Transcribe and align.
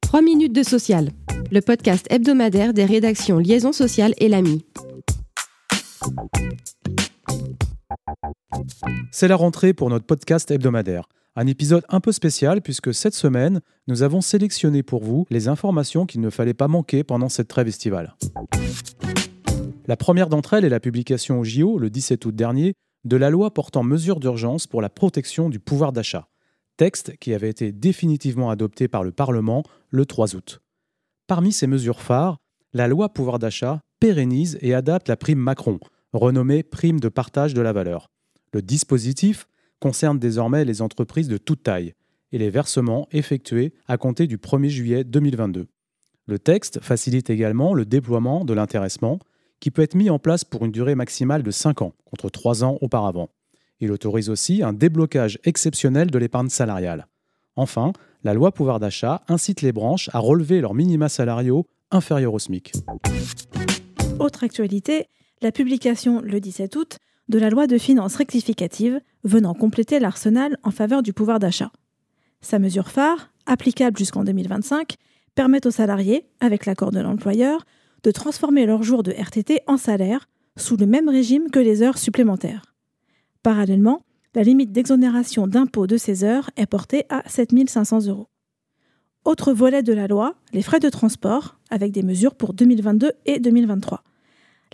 3 0.00 0.22
minutes 0.22 0.52
de 0.52 0.62
social, 0.62 1.10
le 1.50 1.60
podcast 1.60 2.06
hebdomadaire 2.10 2.72
des 2.72 2.84
rédactions 2.84 3.38
Liaison 3.38 3.72
sociale 3.72 4.12
et 4.18 4.28
l'AMI. 4.28 4.64
C'est 9.12 9.28
la 9.28 9.36
rentrée 9.36 9.72
pour 9.72 9.90
notre 9.90 10.04
podcast 10.04 10.50
hebdomadaire. 10.50 11.08
Un 11.36 11.46
épisode 11.46 11.84
un 11.88 12.00
peu 12.00 12.12
spécial 12.12 12.60
puisque 12.60 12.92
cette 12.92 13.14
semaine, 13.14 13.60
nous 13.86 14.02
avons 14.02 14.20
sélectionné 14.20 14.82
pour 14.82 15.04
vous 15.04 15.26
les 15.30 15.48
informations 15.48 16.06
qu'il 16.06 16.20
ne 16.20 16.30
fallait 16.30 16.54
pas 16.54 16.68
manquer 16.68 17.04
pendant 17.04 17.28
cette 17.28 17.48
trêve 17.48 17.68
estivale. 17.68 18.16
La 19.86 19.96
première 19.96 20.28
d'entre 20.28 20.54
elles 20.54 20.64
est 20.64 20.70
la 20.70 20.80
publication 20.80 21.40
au 21.40 21.44
JO, 21.44 21.78
le 21.78 21.90
17 21.90 22.24
août 22.26 22.34
dernier, 22.34 22.74
de 23.04 23.16
la 23.16 23.30
loi 23.30 23.52
portant 23.52 23.82
mesures 23.82 24.20
d'urgence 24.20 24.66
pour 24.66 24.82
la 24.82 24.88
protection 24.88 25.48
du 25.48 25.58
pouvoir 25.58 25.92
d'achat, 25.92 26.28
texte 26.80 27.14
qui 27.18 27.34
avait 27.34 27.50
été 27.50 27.72
définitivement 27.72 28.48
adopté 28.48 28.88
par 28.88 29.04
le 29.04 29.12
Parlement 29.12 29.64
le 29.90 30.06
3 30.06 30.34
août. 30.34 30.62
Parmi 31.26 31.52
ces 31.52 31.66
mesures 31.66 32.00
phares, 32.00 32.38
la 32.72 32.88
loi 32.88 33.10
pouvoir 33.12 33.38
d'achat 33.38 33.82
pérennise 34.00 34.56
et 34.62 34.72
adapte 34.72 35.06
la 35.06 35.18
prime 35.18 35.40
Macron, 35.40 35.78
renommée 36.14 36.62
prime 36.62 36.98
de 36.98 37.10
partage 37.10 37.52
de 37.52 37.60
la 37.60 37.74
valeur. 37.74 38.08
Le 38.54 38.62
dispositif 38.62 39.46
concerne 39.78 40.18
désormais 40.18 40.64
les 40.64 40.80
entreprises 40.80 41.28
de 41.28 41.36
toute 41.36 41.64
taille 41.64 41.92
et 42.32 42.38
les 42.38 42.48
versements 42.48 43.08
effectués 43.12 43.74
à 43.86 43.98
compter 43.98 44.26
du 44.26 44.38
1er 44.38 44.70
juillet 44.70 45.04
2022. 45.04 45.66
Le 46.24 46.38
texte 46.38 46.80
facilite 46.80 47.28
également 47.28 47.74
le 47.74 47.84
déploiement 47.84 48.46
de 48.46 48.54
l'intéressement 48.54 49.18
qui 49.60 49.70
peut 49.70 49.82
être 49.82 49.96
mis 49.96 50.08
en 50.08 50.18
place 50.18 50.44
pour 50.44 50.64
une 50.64 50.72
durée 50.72 50.94
maximale 50.94 51.42
de 51.42 51.50
5 51.50 51.82
ans, 51.82 51.92
contre 52.06 52.30
3 52.30 52.64
ans 52.64 52.78
auparavant. 52.80 53.28
Il 53.80 53.92
autorise 53.92 54.28
aussi 54.30 54.62
un 54.62 54.72
déblocage 54.72 55.38
exceptionnel 55.44 56.10
de 56.10 56.18
l'épargne 56.18 56.48
salariale. 56.48 57.06
Enfin, 57.56 57.92
la 58.22 58.34
loi 58.34 58.52
pouvoir 58.52 58.80
d'achat 58.80 59.22
incite 59.28 59.62
les 59.62 59.72
branches 59.72 60.10
à 60.12 60.18
relever 60.18 60.60
leurs 60.60 60.74
minima 60.74 61.08
salariaux 61.08 61.66
inférieurs 61.90 62.34
au 62.34 62.38
SMIC. 62.38 62.72
Autre 64.18 64.44
actualité, 64.44 65.06
la 65.42 65.52
publication 65.52 66.20
le 66.20 66.40
17 66.40 66.76
août 66.76 66.98
de 67.28 67.38
la 67.38 67.48
loi 67.48 67.66
de 67.66 67.78
finances 67.78 68.16
rectificative 68.16 69.00
venant 69.24 69.54
compléter 69.54 69.98
l'arsenal 69.98 70.58
en 70.62 70.70
faveur 70.70 71.02
du 71.02 71.12
pouvoir 71.12 71.38
d'achat. 71.38 71.70
Sa 72.40 72.58
mesure 72.58 72.88
phare, 72.88 73.32
applicable 73.46 73.96
jusqu'en 73.96 74.24
2025, 74.24 74.96
permet 75.34 75.66
aux 75.66 75.70
salariés, 75.70 76.26
avec 76.40 76.66
l'accord 76.66 76.90
de 76.90 77.00
l'employeur, 77.00 77.64
de 78.02 78.10
transformer 78.10 78.66
leurs 78.66 78.82
jours 78.82 79.02
de 79.02 79.12
RTT 79.12 79.60
en 79.66 79.76
salaire 79.76 80.28
sous 80.56 80.76
le 80.76 80.86
même 80.86 81.08
régime 81.08 81.50
que 81.50 81.60
les 81.60 81.82
heures 81.82 81.98
supplémentaires. 81.98 82.69
Parallèlement, 83.42 84.02
la 84.34 84.42
limite 84.42 84.70
d'exonération 84.70 85.46
d'impôt 85.46 85.86
de 85.86 85.96
ces 85.96 86.24
heures 86.24 86.50
est 86.58 86.66
portée 86.66 87.04
à 87.08 87.26
7 87.26 87.52
500 87.68 88.06
euros. 88.06 88.28
Autre 89.24 89.54
volet 89.54 89.82
de 89.82 89.94
la 89.94 90.06
loi, 90.06 90.34
les 90.52 90.60
frais 90.60 90.78
de 90.78 90.90
transport, 90.90 91.58
avec 91.70 91.90
des 91.90 92.02
mesures 92.02 92.34
pour 92.34 92.52
2022 92.52 93.12
et 93.24 93.40
2023. 93.40 94.04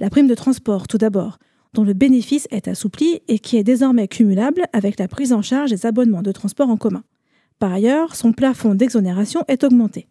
La 0.00 0.10
prime 0.10 0.26
de 0.26 0.34
transport, 0.34 0.88
tout 0.88 0.98
d'abord, 0.98 1.38
dont 1.74 1.84
le 1.84 1.92
bénéfice 1.92 2.48
est 2.50 2.66
assoupli 2.66 3.20
et 3.28 3.38
qui 3.38 3.56
est 3.56 3.64
désormais 3.64 4.08
cumulable 4.08 4.66
avec 4.72 4.98
la 4.98 5.06
prise 5.06 5.32
en 5.32 5.42
charge 5.42 5.70
des 5.70 5.86
abonnements 5.86 6.22
de 6.22 6.32
transport 6.32 6.68
en 6.68 6.76
commun. 6.76 7.04
Par 7.60 7.72
ailleurs, 7.72 8.16
son 8.16 8.32
plafond 8.32 8.74
d'exonération 8.74 9.44
est 9.46 9.62
augmenté. 9.62 10.08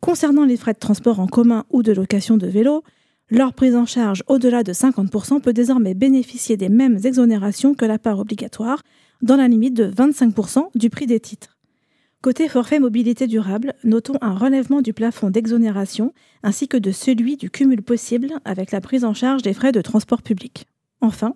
Concernant 0.00 0.44
les 0.44 0.56
frais 0.56 0.74
de 0.74 0.78
transport 0.78 1.20
en 1.20 1.28
commun 1.28 1.66
ou 1.70 1.84
de 1.84 1.92
location 1.92 2.36
de 2.36 2.48
vélo, 2.48 2.82
leur 3.30 3.52
prise 3.54 3.76
en 3.76 3.86
charge 3.86 4.22
au-delà 4.26 4.62
de 4.62 4.72
50% 4.72 5.40
peut 5.40 5.52
désormais 5.52 5.94
bénéficier 5.94 6.56
des 6.56 6.68
mêmes 6.68 6.98
exonérations 7.04 7.74
que 7.74 7.84
la 7.84 7.98
part 7.98 8.18
obligatoire, 8.18 8.82
dans 9.22 9.36
la 9.36 9.48
limite 9.48 9.74
de 9.74 9.90
25% 9.90 10.64
du 10.74 10.90
prix 10.90 11.06
des 11.06 11.20
titres. 11.20 11.56
Côté 12.22 12.48
forfait 12.48 12.80
mobilité 12.80 13.26
durable, 13.26 13.74
notons 13.82 14.18
un 14.20 14.34
relèvement 14.34 14.82
du 14.82 14.92
plafond 14.92 15.30
d'exonération 15.30 16.12
ainsi 16.42 16.68
que 16.68 16.76
de 16.76 16.90
celui 16.90 17.36
du 17.36 17.48
cumul 17.50 17.82
possible 17.82 18.32
avec 18.44 18.72
la 18.72 18.80
prise 18.80 19.04
en 19.04 19.14
charge 19.14 19.42
des 19.42 19.54
frais 19.54 19.72
de 19.72 19.80
transport 19.80 20.20
public. 20.20 20.66
Enfin, 21.00 21.34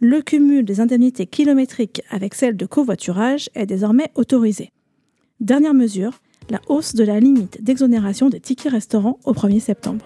le 0.00 0.22
cumul 0.22 0.64
des 0.64 0.80
indemnités 0.80 1.26
kilométriques 1.26 2.02
avec 2.10 2.34
celle 2.34 2.56
de 2.56 2.66
covoiturage 2.66 3.48
est 3.54 3.66
désormais 3.66 4.10
autorisé. 4.16 4.72
Dernière 5.40 5.74
mesure, 5.74 6.20
la 6.50 6.60
hausse 6.68 6.94
de 6.94 7.04
la 7.04 7.20
limite 7.20 7.62
d'exonération 7.62 8.28
des 8.28 8.40
tickets 8.40 8.72
restaurants 8.72 9.20
au 9.24 9.34
1er 9.34 9.60
septembre. 9.60 10.04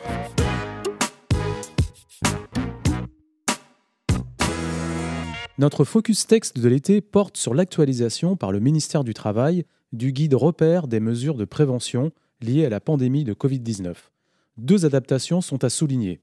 Notre 5.59 5.83
focus 5.83 6.29
texte 6.29 6.61
de 6.61 6.69
l'été 6.69 7.01
porte 7.01 7.37
sur 7.37 7.53
l'actualisation 7.53 8.37
par 8.37 8.53
le 8.53 8.61
ministère 8.61 9.03
du 9.03 9.13
Travail 9.13 9.65
du 9.93 10.13
guide 10.13 10.35
repère 10.35 10.87
des 10.87 11.01
mesures 11.01 11.35
de 11.35 11.45
prévention 11.45 12.13
liées 12.41 12.65
à 12.65 12.69
la 12.69 12.79
pandémie 12.79 13.25
de 13.25 13.35
Covid-19. 13.35 13.97
Deux 14.57 14.87
adaptations 14.87 15.41
sont 15.41 15.65
à 15.65 15.69
souligner. 15.69 16.21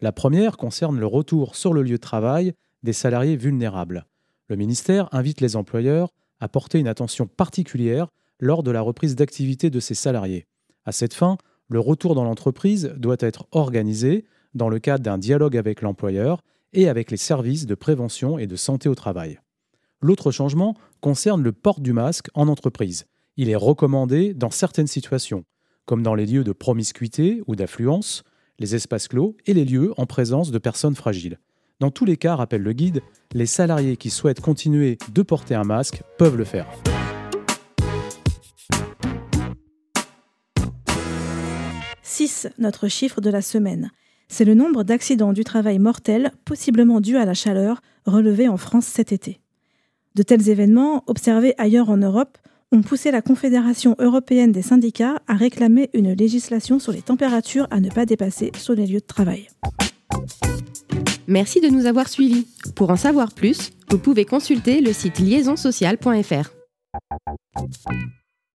La 0.00 0.10
première 0.10 0.56
concerne 0.56 0.98
le 0.98 1.04
retour 1.04 1.54
sur 1.54 1.74
le 1.74 1.82
lieu 1.82 1.96
de 1.96 2.00
travail 2.00 2.54
des 2.82 2.94
salariés 2.94 3.36
vulnérables. 3.36 4.06
Le 4.48 4.56
ministère 4.56 5.10
invite 5.12 5.42
les 5.42 5.56
employeurs 5.56 6.14
à 6.40 6.48
porter 6.48 6.78
une 6.78 6.88
attention 6.88 7.26
particulière 7.26 8.08
lors 8.40 8.62
de 8.62 8.70
la 8.70 8.80
reprise 8.80 9.16
d'activité 9.16 9.68
de 9.68 9.80
ces 9.80 9.94
salariés. 9.94 10.46
À 10.86 10.92
cette 10.92 11.12
fin, 11.12 11.36
le 11.68 11.80
retour 11.80 12.14
dans 12.14 12.24
l'entreprise 12.24 12.94
doit 12.96 13.16
être 13.20 13.48
organisé 13.52 14.24
dans 14.54 14.70
le 14.70 14.78
cadre 14.78 15.04
d'un 15.04 15.18
dialogue 15.18 15.58
avec 15.58 15.82
l'employeur 15.82 16.42
et 16.72 16.88
avec 16.88 17.10
les 17.10 17.16
services 17.16 17.66
de 17.66 17.74
prévention 17.74 18.38
et 18.38 18.46
de 18.46 18.56
santé 18.56 18.88
au 18.88 18.94
travail. 18.94 19.40
L'autre 20.00 20.30
changement 20.30 20.74
concerne 21.00 21.42
le 21.42 21.52
port 21.52 21.80
du 21.80 21.92
masque 21.92 22.28
en 22.34 22.48
entreprise. 22.48 23.06
Il 23.36 23.48
est 23.48 23.56
recommandé 23.56 24.34
dans 24.34 24.50
certaines 24.50 24.86
situations, 24.86 25.44
comme 25.86 26.02
dans 26.02 26.14
les 26.14 26.26
lieux 26.26 26.44
de 26.44 26.52
promiscuité 26.52 27.42
ou 27.46 27.56
d'affluence, 27.56 28.22
les 28.58 28.74
espaces 28.74 29.08
clos 29.08 29.36
et 29.46 29.54
les 29.54 29.64
lieux 29.64 29.92
en 29.96 30.06
présence 30.06 30.50
de 30.50 30.58
personnes 30.58 30.96
fragiles. 30.96 31.38
Dans 31.80 31.90
tous 31.90 32.04
les 32.04 32.16
cas, 32.16 32.34
rappelle 32.34 32.62
le 32.62 32.72
guide, 32.72 33.02
les 33.32 33.46
salariés 33.46 33.96
qui 33.96 34.10
souhaitent 34.10 34.40
continuer 34.40 34.98
de 35.12 35.22
porter 35.22 35.54
un 35.54 35.64
masque 35.64 36.02
peuvent 36.18 36.36
le 36.36 36.44
faire. 36.44 36.66
6, 42.02 42.48
notre 42.58 42.88
chiffre 42.88 43.20
de 43.20 43.30
la 43.30 43.42
semaine. 43.42 43.92
C'est 44.28 44.44
le 44.44 44.54
nombre 44.54 44.84
d'accidents 44.84 45.32
du 45.32 45.42
travail 45.42 45.78
mortels, 45.78 46.32
possiblement 46.44 47.00
dus 47.00 47.16
à 47.16 47.24
la 47.24 47.34
chaleur, 47.34 47.80
relevés 48.06 48.48
en 48.48 48.56
France 48.56 48.86
cet 48.86 49.12
été. 49.12 49.40
De 50.14 50.22
tels 50.22 50.48
événements, 50.48 51.04
observés 51.06 51.54
ailleurs 51.58 51.90
en 51.90 51.96
Europe, 51.96 52.38
ont 52.70 52.82
poussé 52.82 53.10
la 53.10 53.22
Confédération 53.22 53.96
européenne 53.98 54.52
des 54.52 54.62
syndicats 54.62 55.22
à 55.26 55.34
réclamer 55.34 55.88
une 55.94 56.12
législation 56.12 56.78
sur 56.78 56.92
les 56.92 57.02
températures 57.02 57.66
à 57.70 57.80
ne 57.80 57.88
pas 57.88 58.04
dépasser 58.04 58.52
sur 58.56 58.74
les 58.74 58.86
lieux 58.86 59.00
de 59.00 59.06
travail. 59.06 59.48
Merci 61.26 61.60
de 61.60 61.68
nous 61.68 61.86
avoir 61.86 62.08
suivis. 62.08 62.46
Pour 62.74 62.90
en 62.90 62.96
savoir 62.96 63.32
plus, 63.32 63.70
vous 63.90 63.98
pouvez 63.98 64.24
consulter 64.24 64.80
le 64.80 64.92
site 64.92 65.18
liaisonsocial.fr. 65.18 66.50